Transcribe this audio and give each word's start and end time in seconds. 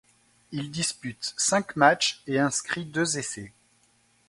Il 0.51 0.71
dispute 0.71 1.35
cinq 1.37 1.75
matchs 1.75 2.23
et 2.25 2.39
inscrit 2.39 2.85
deux 2.85 3.19
essais. 3.19 3.53